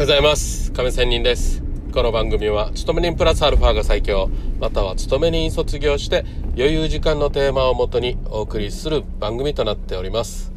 [0.00, 0.72] おはようございます。
[0.72, 1.62] 亀仙人です。
[1.92, 6.24] この番組は、勤め人プラスアルファが最強、または勤め人卒業して
[6.56, 10.54] 余裕時間のテーマをもとにお送りする番組となっております。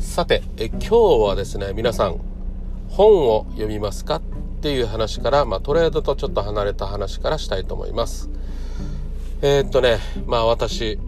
[0.00, 0.96] さて、え今日
[1.28, 2.18] はですね、皆さん、
[2.88, 4.22] 本を読みますかっ
[4.60, 8.30] ていう話から、まあ、トレードとちょっと離れた話からしたいと思います。
[9.42, 10.98] えーっとね、まあ私、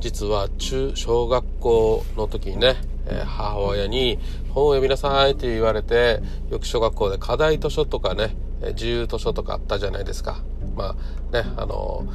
[0.00, 2.76] 実は中、小学校の時にね、
[3.12, 4.18] え母親に
[4.50, 8.36] 本を読みなさいって言われて、よく小学校で課題図書とかね、
[8.74, 10.42] 自由図書とかあったじゃないですか。
[10.76, 10.96] ま
[11.32, 12.06] あね、あの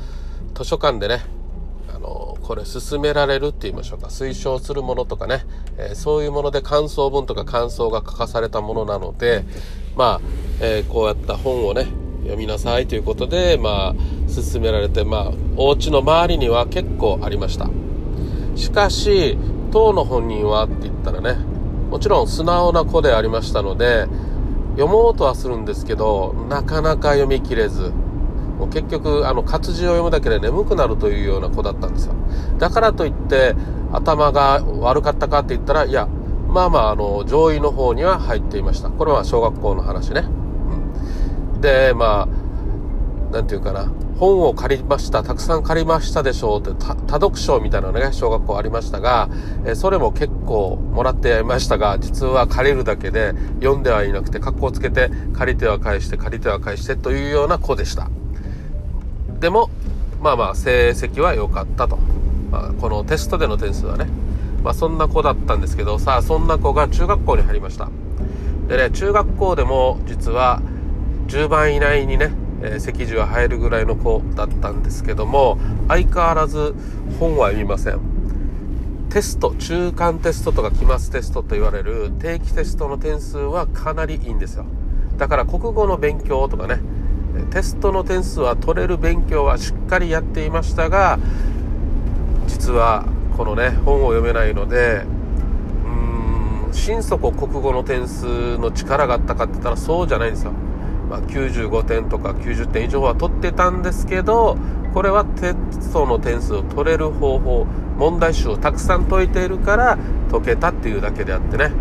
[0.53, 1.21] 図書館でね、
[1.93, 5.45] あのこれ勧められるって言いましょうか推奨するものとかね、
[5.77, 9.45] えーそういうもので感想文とか感想が書かされたものなので
[9.95, 10.21] まあ、
[10.61, 11.87] えーこうやった本をね
[12.21, 13.95] 読みなさいということでまあ
[14.51, 17.69] 勧められてまあお家の周りには結構ありました
[18.55, 19.37] しかし
[19.71, 21.35] 当の本人はって言ったらね
[21.89, 24.07] もちろん素直な子でありましたので
[24.71, 27.91] 読もうとはするんですけどなかなか読み切れず
[28.59, 32.15] もう結局あの活字を読むだけで眠くなるというような子だったんですよ。
[32.57, 33.55] だからといって
[33.91, 36.07] 頭が悪かったかって言ったらいや
[36.47, 38.89] まあまああの上位の方には入っていました。
[38.89, 40.25] これは小学校の話ね、
[41.53, 42.27] うん、でま
[43.31, 43.91] あなんていうかな。
[44.17, 49.29] 本を借りましたたくさん借りましたでしょうって多読書みたいなね小学校ありましたが、
[49.65, 58.09] えそれも結構もらっていましたが実は借りるだけで読んではいなくて格好つけて借りては返して借りては返してというような子でした。
[59.39, 59.69] でも
[60.19, 61.97] まあまあ成績は良かったと、
[62.51, 64.07] まあ、このテストでの点数はね、
[64.63, 67.89] まあ、そんな子だったんですけどさあそんな子が中学校に入りました。
[68.67, 70.61] でね中学校でも実は
[71.27, 76.73] 10番以内にね、えー席次は入るぐらいの子だったんですけども相変わらず
[77.19, 77.99] 本は読みません。
[79.09, 84.65] テスト中間テストとか期末テストと言われる定期テストの点数はかなりいいんですよ。
[85.17, 86.79] だから国語の勉強とかね
[87.51, 91.19] テストの点数は取れる勉強はしっかりやっていましたが
[92.47, 93.05] 実は
[93.37, 95.03] このね本を読めないので
[95.85, 100.51] うーん心底国語の点数の力があったかって言ったらそうじゃないんですよ、
[101.09, 104.57] まあ、95点とか90点以上は取ってたんですけど
[104.93, 107.65] これはテストの点数を取れる方法
[107.97, 109.97] 問題集をたくさん解いているから
[110.31, 111.71] 解けたっていうだけであってね。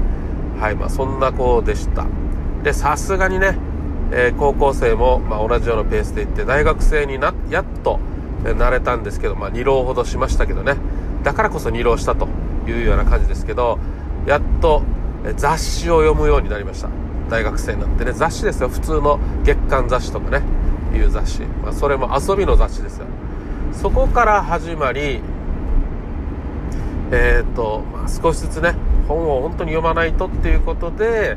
[0.59, 2.06] はいまあそんな子でした。
[2.62, 3.59] でさすがにね
[4.12, 8.00] えー高校生も、まあ、同じようなペースで行って大学生になやっと、
[8.44, 10.76] えーなれたんですけど、まあ、2浪ほどしましたけどね。
[11.22, 12.28] だからこそ2浪したと
[12.69, 13.78] いうような感じですけど
[14.26, 14.82] やっと、
[15.36, 17.06] 雑誌を読むようになりました。
[17.28, 18.69] 大学生になってね雑誌ですよ。
[18.69, 20.42] 普通の月刊雑誌とかね
[20.94, 23.06] いう雑誌、まあ、それも遊びの雑誌ですよ。
[23.72, 25.20] そこから始まり
[27.12, 28.75] えーとまあ、少しずつね
[29.06, 31.36] 本を本当に読まないとっていうことで、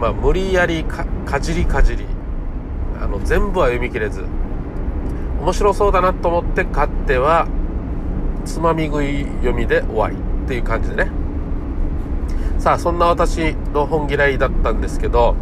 [0.00, 2.04] まあ、無理やりかかじりかじり
[3.00, 4.24] あの全部は読み切れず
[5.40, 7.48] 面白そうだなと思って買っては
[8.44, 11.27] つまみ食い読みで終わりっていう感じでね。
[12.58, 15.36] さあそんな私の本嫌いだったんですけど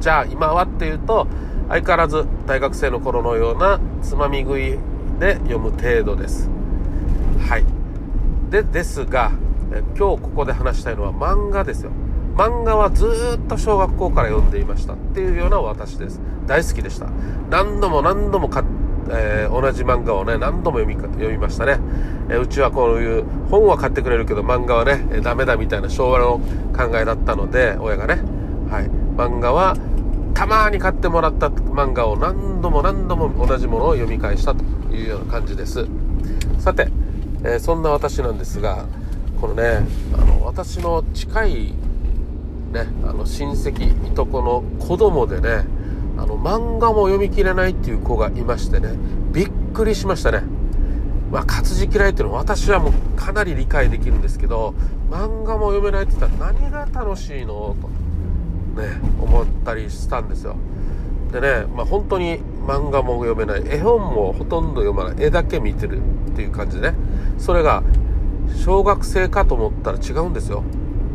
[0.00, 1.26] じゃあ今はっていうと
[1.68, 4.78] 相変わらず大学生の頃のようなつまみ食い
[5.20, 6.50] で読む程度です。
[7.48, 7.64] はい。
[8.50, 9.30] でですが
[9.96, 11.92] 今日ここで話したいのは漫画ですよ。
[12.34, 16.20] 漫画はずっと小学校から読んでいましたっていうような私です。
[16.46, 17.08] 大好きでした。
[17.50, 18.64] 何度も何度もか、
[19.10, 21.78] えー同じ漫画をね何度も読み読みましたね、
[22.30, 26.40] えうちはこういう本は買ってくれるけど漫画はね、えーダメだみたいな昭和の
[26.76, 28.22] 考えだったので親がね
[28.70, 28.90] はい。
[29.16, 29.76] 漫画は
[30.34, 35.86] たまに買ってもらった漫画を何度も何度も同じものを読み返したというような感じです。
[36.58, 36.88] さて、
[37.44, 38.86] えーそんな私なんですが
[39.40, 39.84] このね
[40.14, 41.74] あの私の近い
[42.72, 45.66] ねあの親戚いとこの子供でね
[46.16, 48.90] あの漫画も読み切れないっていう子がいましてね
[49.32, 50.42] びっくりしましたね。
[51.32, 54.74] まあ活字嫌いっていうのは私はもうかなり理解できるんですけど
[55.10, 57.74] 漫画も読めないって言ったら何が楽しいの？
[57.80, 60.56] とね思ったりしたんですよ。
[61.32, 63.62] でねまあ本当に漫画も読めない。
[63.66, 65.24] 絵本もほとんど読まない。
[65.24, 66.00] 絵だけ見てる
[66.32, 66.92] っていう感じで。
[66.92, 66.96] ね
[67.38, 67.82] それが
[68.64, 70.62] 小学生かと思ったら違うんですよ。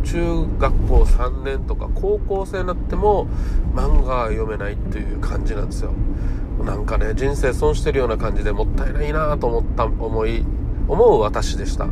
[0.04, 3.28] 中学校3年とか高校生になっても
[3.76, 5.92] 漫画は読めないっていう感じなんですよ。
[6.68, 10.46] なんかね人生損してるような感じでもったいないなと思った思い
[10.88, 11.88] 思う私でした。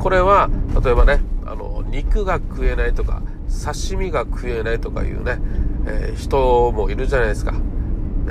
[0.00, 0.50] これは
[0.84, 3.22] 例えばねあの肉が食えないとか
[3.64, 5.38] 刺身が食えないとかいうね、
[5.86, 7.60] えー人もいるじゃないですか、ね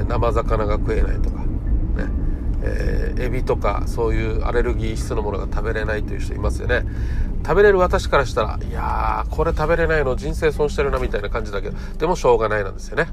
[0.08, 1.40] 生魚が食えないとか。
[1.40, 1.46] ね
[2.64, 6.86] えー、エビとかそういうアレルギー質のものが食べれないという人いますよね。
[7.44, 13.08] 食べれる私からしたらいやーこれ食べれないの人生損してるなみたいな感じだけどでもしょうがないなんですよね、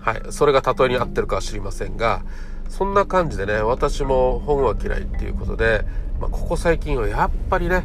[0.00, 0.22] はい。
[0.30, 2.22] それが例えに合ってるかは知りませんが
[2.68, 5.84] そんな感じでね私も本は嫌いっていうことで、
[6.20, 7.84] まあ、ここ最近はやっぱりね、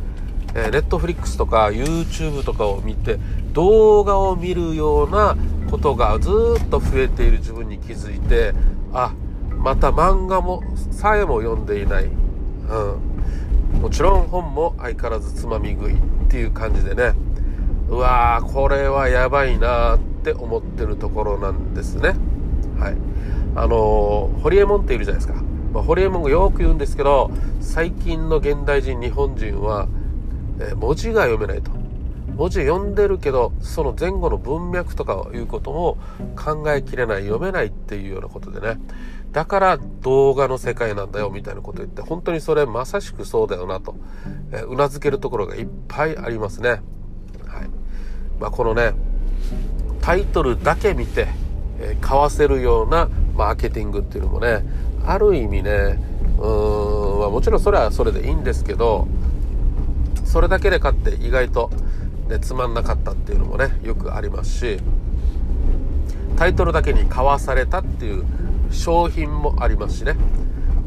[0.54, 3.20] ネットフリックスとか YouTube とかを見て
[3.52, 5.36] 動画を見るような
[5.70, 8.54] ことがずっと増えている自分に気づいて
[8.94, 9.14] あ
[9.50, 15.98] また漫画もさえも読んでいない、うん、もちろん本も相変わらずつまみ食いっ
[16.30, 17.14] ていう感じでね
[17.90, 22.16] うわーこれはやばいなって思ってるところなんですね。
[22.80, 22.98] はい。
[23.56, 25.42] あのー、ホリエモンっているじゃないですか、
[25.74, 29.88] まあ、ホリエモンがよく言うんですけど最近の現代人日本人は、
[30.60, 31.72] えー、文字が読めないと。
[32.36, 35.98] 文字読んでるけどその前後の文脈とかいうことも
[36.36, 38.78] 考えきれない読めないっていうようなことでね。
[39.32, 43.96] だから動画の世界なんだよみたいなこと言って本当にそれまさしくそうだよなと、
[44.70, 46.82] うなずけるところがいっぱいありますね。
[48.40, 48.94] まあ、このね
[50.02, 51.28] タイトルだけ見て、
[51.80, 54.64] えー、買わせるようなマーケティングっていうのもね
[55.06, 56.00] ある意味ね
[56.38, 59.08] うーん、まあ、もちろんそれはそれでいいんですけど
[60.26, 61.72] それだけで買って意外と、
[62.28, 64.80] ね、つまんなかったっていうのもねよくありますし
[66.38, 68.26] タイトルだけに買わされたっていう
[68.72, 70.16] 商品もありますしね。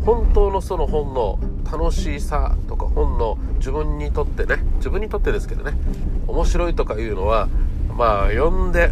[0.04, 1.38] 本当のその本の
[1.70, 5.72] 楽しさとか本の自分にとってね自分にとってですけどね
[6.26, 7.48] 面白いとかいうのは
[7.96, 8.90] まあ読んで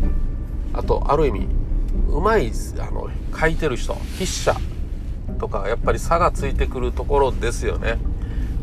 [0.73, 1.49] あとある意味
[2.08, 3.08] うまいあの
[3.38, 4.56] 書いてる人筆者
[5.38, 7.99] とかやっぱり差がついてくるところですよね。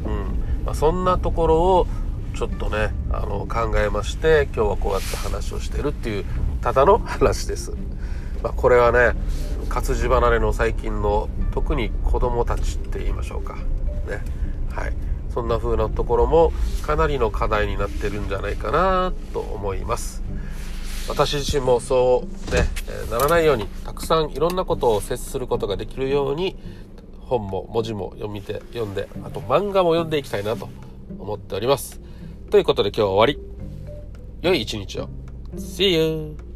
[0.05, 1.87] うんまあ、そんなところを
[2.35, 6.25] ちょっとねあの考えまして今日はこうやって話をしてるっていう
[6.61, 7.73] ただの話です。
[8.41, 9.13] まあ、これはね
[9.69, 13.57] 活字離れの最近の特に子供たちって言いましょうか
[14.05, 14.21] ね。
[14.71, 14.93] はい。
[15.33, 16.53] そんな風なところも
[16.83, 20.21] かなりの課題になってるんじゃないかなと思います。
[21.09, 22.67] 私自身もそうね、
[23.11, 26.55] ならないようにたくさんいろんなことを接することができるように
[27.19, 30.69] 本も文字も読みて読んであと漫画も読んでいきたいなと
[31.19, 31.99] 思っております。
[32.51, 33.53] ということで今日は終わり。
[34.41, 35.09] 良い一日を。
[35.55, 36.52] See you!